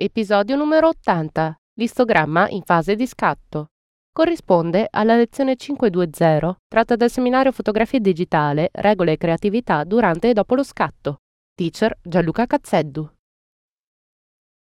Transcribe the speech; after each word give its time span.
Episodio 0.00 0.54
numero 0.54 0.86
80. 0.90 1.56
L'istogramma 1.74 2.48
in 2.50 2.62
fase 2.62 2.94
di 2.94 3.04
scatto. 3.04 3.70
Corrisponde 4.12 4.86
alla 4.88 5.16
lezione 5.16 5.56
520, 5.56 6.54
tratta 6.68 6.94
dal 6.94 7.10
seminario 7.10 7.50
Fotografia 7.50 7.98
digitale, 7.98 8.68
regole 8.74 9.14
e 9.14 9.16
creatività 9.16 9.82
durante 9.82 10.30
e 10.30 10.34
dopo 10.34 10.54
lo 10.54 10.62
scatto. 10.62 11.16
Teacher 11.52 11.98
Gianluca 12.00 12.46
Cazzeddu. 12.46 13.10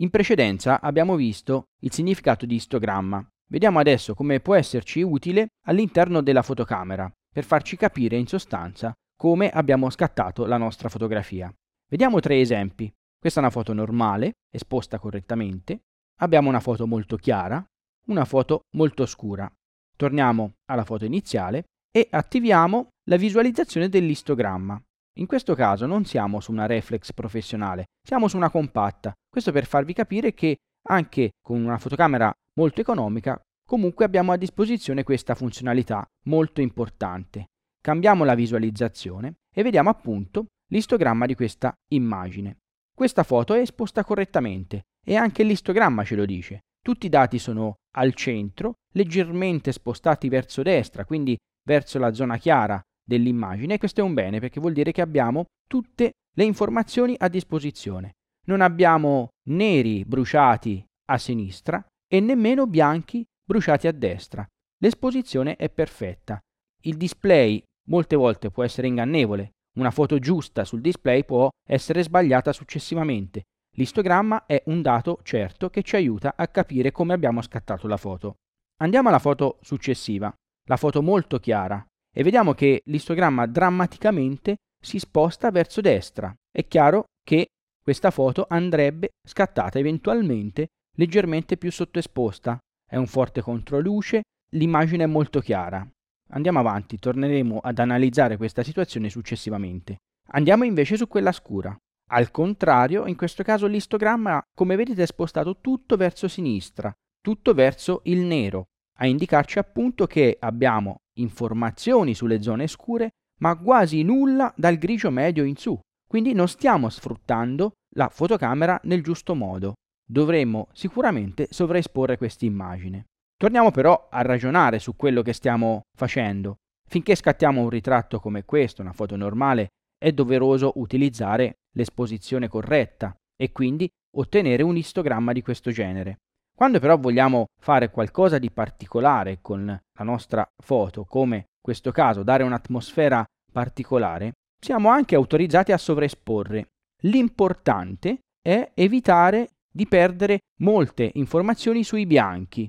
In 0.00 0.10
precedenza 0.10 0.82
abbiamo 0.82 1.16
visto 1.16 1.68
il 1.80 1.92
significato 1.94 2.44
di 2.44 2.56
istogramma. 2.56 3.26
Vediamo 3.48 3.78
adesso 3.78 4.12
come 4.12 4.40
può 4.40 4.54
esserci 4.54 5.00
utile 5.00 5.52
all'interno 5.64 6.20
della 6.20 6.42
fotocamera, 6.42 7.10
per 7.32 7.44
farci 7.44 7.78
capire 7.78 8.18
in 8.18 8.26
sostanza 8.26 8.92
come 9.16 9.48
abbiamo 9.48 9.88
scattato 9.88 10.44
la 10.44 10.58
nostra 10.58 10.90
fotografia. 10.90 11.50
Vediamo 11.88 12.20
tre 12.20 12.38
esempi. 12.38 12.92
Questa 13.22 13.38
è 13.38 13.44
una 13.44 13.52
foto 13.52 13.72
normale, 13.72 14.32
esposta 14.50 14.98
correttamente. 14.98 15.82
Abbiamo 16.22 16.48
una 16.48 16.58
foto 16.58 16.88
molto 16.88 17.14
chiara, 17.14 17.64
una 18.08 18.24
foto 18.24 18.62
molto 18.74 19.06
scura. 19.06 19.48
Torniamo 19.96 20.54
alla 20.68 20.82
foto 20.82 21.04
iniziale 21.04 21.66
e 21.92 22.08
attiviamo 22.10 22.88
la 23.08 23.16
visualizzazione 23.16 23.88
dell'istogramma. 23.88 24.82
In 25.20 25.26
questo 25.26 25.54
caso 25.54 25.86
non 25.86 26.04
siamo 26.04 26.40
su 26.40 26.50
una 26.50 26.66
reflex 26.66 27.12
professionale, 27.12 27.84
siamo 28.04 28.26
su 28.26 28.36
una 28.36 28.50
compatta. 28.50 29.12
Questo 29.30 29.52
per 29.52 29.66
farvi 29.66 29.92
capire 29.92 30.34
che 30.34 30.56
anche 30.88 31.34
con 31.40 31.62
una 31.62 31.78
fotocamera 31.78 32.32
molto 32.58 32.80
economica 32.80 33.40
comunque 33.64 34.04
abbiamo 34.04 34.32
a 34.32 34.36
disposizione 34.36 35.04
questa 35.04 35.36
funzionalità 35.36 36.04
molto 36.24 36.60
importante. 36.60 37.50
Cambiamo 37.80 38.24
la 38.24 38.34
visualizzazione 38.34 39.34
e 39.54 39.62
vediamo 39.62 39.90
appunto 39.90 40.46
l'istogramma 40.72 41.26
di 41.26 41.36
questa 41.36 41.72
immagine. 41.92 42.56
Questa 42.94 43.22
foto 43.22 43.54
è 43.54 43.60
esposta 43.60 44.04
correttamente 44.04 44.82
e 45.04 45.16
anche 45.16 45.42
l'istogramma 45.42 46.04
ce 46.04 46.14
lo 46.14 46.26
dice. 46.26 46.60
Tutti 46.82 47.06
i 47.06 47.08
dati 47.08 47.38
sono 47.38 47.76
al 47.96 48.14
centro, 48.14 48.74
leggermente 48.92 49.72
spostati 49.72 50.28
verso 50.28 50.62
destra, 50.62 51.04
quindi 51.04 51.36
verso 51.64 51.98
la 51.98 52.12
zona 52.12 52.36
chiara 52.36 52.80
dell'immagine 53.04 53.74
e 53.74 53.78
questo 53.78 54.00
è 54.00 54.04
un 54.04 54.14
bene 54.14 54.40
perché 54.40 54.60
vuol 54.60 54.72
dire 54.72 54.92
che 54.92 55.00
abbiamo 55.00 55.46
tutte 55.68 56.12
le 56.34 56.44
informazioni 56.44 57.14
a 57.18 57.28
disposizione. 57.28 58.12
Non 58.46 58.60
abbiamo 58.60 59.28
neri 59.48 60.04
bruciati 60.04 60.84
a 61.06 61.18
sinistra 61.18 61.84
e 62.06 62.20
nemmeno 62.20 62.66
bianchi 62.66 63.24
bruciati 63.44 63.86
a 63.86 63.92
destra. 63.92 64.46
L'esposizione 64.78 65.56
è 65.56 65.70
perfetta. 65.70 66.40
Il 66.82 66.96
display 66.96 67.62
molte 67.88 68.16
volte 68.16 68.50
può 68.50 68.64
essere 68.64 68.88
ingannevole, 68.88 69.52
una 69.78 69.90
foto 69.90 70.18
giusta 70.18 70.64
sul 70.64 70.80
display 70.80 71.24
può 71.24 71.48
essere 71.66 72.02
sbagliata 72.02 72.52
successivamente. 72.52 73.42
L'istogramma 73.76 74.44
è 74.44 74.62
un 74.66 74.82
dato 74.82 75.20
certo 75.22 75.70
che 75.70 75.82
ci 75.82 75.96
aiuta 75.96 76.34
a 76.36 76.48
capire 76.48 76.92
come 76.92 77.14
abbiamo 77.14 77.40
scattato 77.40 77.86
la 77.86 77.96
foto. 77.96 78.34
Andiamo 78.82 79.08
alla 79.08 79.18
foto 79.18 79.58
successiva, 79.62 80.32
la 80.68 80.76
foto 80.76 81.02
molto 81.02 81.38
chiara, 81.38 81.84
e 82.14 82.22
vediamo 82.22 82.52
che 82.52 82.82
l'istogramma 82.84 83.46
drammaticamente 83.46 84.56
si 84.78 84.98
sposta 84.98 85.50
verso 85.50 85.80
destra. 85.80 86.34
È 86.50 86.66
chiaro 86.66 87.04
che 87.24 87.46
questa 87.82 88.10
foto 88.10 88.46
andrebbe 88.48 89.10
scattata 89.26 89.78
eventualmente 89.78 90.66
leggermente 90.96 91.56
più 91.56 91.72
sottoesposta. 91.72 92.58
È 92.86 92.96
un 92.96 93.06
forte 93.06 93.40
controluce, 93.40 94.22
l'immagine 94.50 95.04
è 95.04 95.06
molto 95.06 95.40
chiara. 95.40 95.88
Andiamo 96.34 96.58
avanti, 96.58 96.98
torneremo 96.98 97.58
ad 97.58 97.78
analizzare 97.78 98.36
questa 98.36 98.62
situazione 98.62 99.10
successivamente. 99.10 99.98
Andiamo 100.30 100.64
invece 100.64 100.96
su 100.96 101.06
quella 101.06 101.32
scura. 101.32 101.76
Al 102.10 102.30
contrario, 102.30 103.06
in 103.06 103.16
questo 103.16 103.42
caso 103.42 103.66
l'istogramma, 103.66 104.42
come 104.54 104.76
vedete, 104.76 105.02
è 105.02 105.06
spostato 105.06 105.58
tutto 105.60 105.96
verso 105.96 106.28
sinistra, 106.28 106.92
tutto 107.20 107.54
verso 107.54 108.00
il 108.04 108.20
nero, 108.20 108.64
a 108.98 109.06
indicarci 109.06 109.58
appunto 109.58 110.06
che 110.06 110.36
abbiamo 110.40 110.96
informazioni 111.18 112.14
sulle 112.14 112.42
zone 112.42 112.66
scure, 112.66 113.10
ma 113.40 113.56
quasi 113.56 114.02
nulla 114.02 114.52
dal 114.56 114.76
grigio 114.76 115.10
medio 115.10 115.44
in 115.44 115.56
su. 115.56 115.78
Quindi 116.06 116.32
non 116.32 116.48
stiamo 116.48 116.88
sfruttando 116.88 117.72
la 117.96 118.08
fotocamera 118.08 118.80
nel 118.84 119.02
giusto 119.02 119.34
modo. 119.34 119.74
Dovremmo 120.04 120.68
sicuramente 120.72 121.46
sovraesporre 121.50 122.16
questa 122.16 122.44
immagine. 122.44 123.06
Torniamo 123.42 123.72
però 123.72 124.06
a 124.08 124.22
ragionare 124.22 124.78
su 124.78 124.94
quello 124.94 125.20
che 125.20 125.32
stiamo 125.32 125.80
facendo. 125.98 126.58
Finché 126.88 127.16
scattiamo 127.16 127.60
un 127.60 127.70
ritratto 127.70 128.20
come 128.20 128.44
questo, 128.44 128.82
una 128.82 128.92
foto 128.92 129.16
normale, 129.16 129.70
è 129.98 130.12
doveroso 130.12 130.74
utilizzare 130.76 131.54
l'esposizione 131.74 132.46
corretta 132.46 133.12
e 133.34 133.50
quindi 133.50 133.88
ottenere 134.16 134.62
un 134.62 134.76
istogramma 134.76 135.32
di 135.32 135.42
questo 135.42 135.72
genere. 135.72 136.18
Quando 136.56 136.78
però 136.78 136.96
vogliamo 136.96 137.46
fare 137.60 137.90
qualcosa 137.90 138.38
di 138.38 138.48
particolare 138.52 139.40
con 139.40 139.66
la 139.66 140.04
nostra 140.04 140.46
foto, 140.62 141.04
come 141.04 141.36
in 141.36 141.42
questo 141.60 141.90
caso 141.90 142.22
dare 142.22 142.44
un'atmosfera 142.44 143.24
particolare, 143.50 144.34
siamo 144.64 144.88
anche 144.88 145.16
autorizzati 145.16 145.72
a 145.72 145.78
sovraesporre. 145.78 146.68
L'importante 147.02 148.18
è 148.40 148.70
evitare 148.74 149.48
di 149.68 149.88
perdere 149.88 150.38
molte 150.60 151.10
informazioni 151.14 151.82
sui 151.82 152.06
bianchi, 152.06 152.68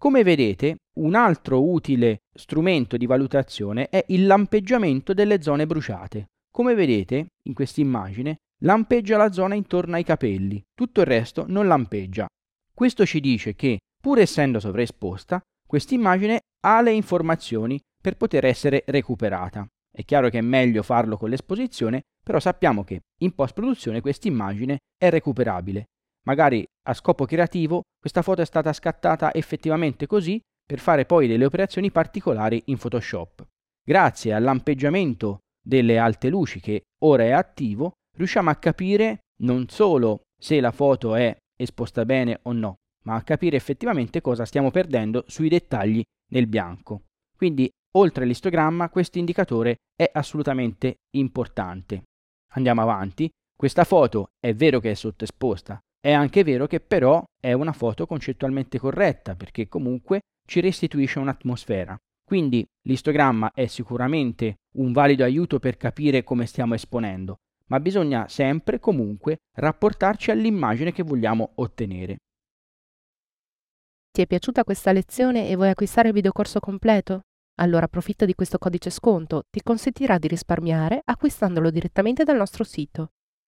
come 0.00 0.22
vedete, 0.22 0.78
un 0.94 1.14
altro 1.14 1.62
utile 1.62 2.22
strumento 2.32 2.96
di 2.96 3.04
valutazione 3.04 3.90
è 3.90 4.02
il 4.08 4.24
lampeggiamento 4.24 5.12
delle 5.12 5.42
zone 5.42 5.66
bruciate. 5.66 6.30
Come 6.50 6.72
vedete 6.72 7.32
in 7.42 7.52
questa 7.52 7.82
immagine, 7.82 8.38
lampeggia 8.62 9.18
la 9.18 9.30
zona 9.30 9.56
intorno 9.56 9.96
ai 9.96 10.02
capelli, 10.02 10.64
tutto 10.72 11.00
il 11.00 11.06
resto 11.06 11.44
non 11.46 11.66
lampeggia. 11.66 12.26
Questo 12.72 13.04
ci 13.04 13.20
dice 13.20 13.54
che, 13.54 13.80
pur 14.00 14.18
essendo 14.20 14.58
sovraesposta, 14.58 15.38
questa 15.66 15.92
immagine 15.92 16.40
ha 16.60 16.80
le 16.80 16.92
informazioni 16.92 17.78
per 18.00 18.16
poter 18.16 18.46
essere 18.46 18.84
recuperata. 18.86 19.66
È 19.92 20.02
chiaro 20.06 20.30
che 20.30 20.38
è 20.38 20.42
meglio 20.42 20.82
farlo 20.82 21.18
con 21.18 21.28
l'esposizione, 21.28 22.04
però 22.24 22.40
sappiamo 22.40 22.84
che 22.84 23.02
in 23.18 23.34
post-produzione 23.34 24.00
questa 24.00 24.28
immagine 24.28 24.78
è 24.96 25.10
recuperabile 25.10 25.88
magari 26.24 26.66
a 26.90 26.94
scopo 26.94 27.24
creativo 27.24 27.82
questa 27.98 28.22
foto 28.22 28.42
è 28.42 28.44
stata 28.44 28.72
scattata 28.72 29.32
effettivamente 29.32 30.06
così 30.06 30.40
per 30.66 30.80
fare 30.80 31.06
poi 31.06 31.28
delle 31.28 31.44
operazioni 31.44 31.90
particolari 31.90 32.62
in 32.66 32.78
Photoshop. 32.78 33.46
Grazie 33.82 34.32
al 34.32 34.42
lampeggiamento 34.42 35.38
delle 35.62 35.98
alte 35.98 36.28
luci 36.28 36.60
che 36.60 36.82
ora 37.04 37.24
è 37.24 37.30
attivo, 37.30 37.92
riusciamo 38.16 38.50
a 38.50 38.56
capire 38.56 39.20
non 39.42 39.68
solo 39.68 40.22
se 40.40 40.60
la 40.60 40.72
foto 40.72 41.14
è 41.14 41.36
esposta 41.56 42.04
bene 42.04 42.40
o 42.42 42.52
no, 42.52 42.76
ma 43.04 43.14
a 43.14 43.22
capire 43.22 43.56
effettivamente 43.56 44.20
cosa 44.20 44.44
stiamo 44.44 44.70
perdendo 44.70 45.24
sui 45.26 45.48
dettagli 45.48 46.02
nel 46.32 46.46
bianco. 46.46 47.02
Quindi, 47.36 47.68
oltre 47.96 48.24
all'istogramma, 48.24 48.90
questo 48.90 49.18
indicatore 49.18 49.76
è 49.94 50.08
assolutamente 50.12 50.96
importante. 51.16 52.02
Andiamo 52.52 52.82
avanti. 52.82 53.28
Questa 53.54 53.84
foto 53.84 54.28
è 54.38 54.54
vero 54.54 54.80
che 54.80 54.92
è 54.92 54.94
sottoesposta, 54.94 55.78
è 56.00 56.12
anche 56.12 56.42
vero 56.42 56.66
che 56.66 56.80
però 56.80 57.22
è 57.38 57.52
una 57.52 57.72
foto 57.72 58.06
concettualmente 58.06 58.78
corretta 58.78 59.36
perché 59.36 59.68
comunque 59.68 60.20
ci 60.46 60.60
restituisce 60.60 61.18
un'atmosfera. 61.18 61.96
Quindi 62.24 62.64
l'istogramma 62.86 63.52
è 63.52 63.66
sicuramente 63.66 64.56
un 64.76 64.92
valido 64.92 65.24
aiuto 65.24 65.58
per 65.58 65.76
capire 65.76 66.24
come 66.24 66.46
stiamo 66.46 66.74
esponendo, 66.74 67.36
ma 67.66 67.80
bisogna 67.80 68.28
sempre 68.28 68.78
comunque 68.78 69.38
rapportarci 69.56 70.30
all'immagine 70.30 70.92
che 70.92 71.02
vogliamo 71.02 71.52
ottenere. 71.56 72.16
Ti 74.10 74.22
è 74.22 74.26
piaciuta 74.26 74.64
questa 74.64 74.92
lezione 74.92 75.48
e 75.48 75.54
vuoi 75.54 75.68
acquistare 75.68 76.08
il 76.08 76.14
videocorso 76.14 76.60
completo? 76.60 77.20
Allora 77.60 77.84
approfitta 77.84 78.24
di 78.24 78.34
questo 78.34 78.58
codice 78.58 78.90
sconto, 78.90 79.42
ti 79.50 79.60
consentirà 79.62 80.18
di 80.18 80.28
risparmiare 80.28 81.00
acquistandolo 81.04 81.70
direttamente 81.70 82.24
dal 82.24 82.36
nostro 82.36 82.64
sito. 82.64 83.10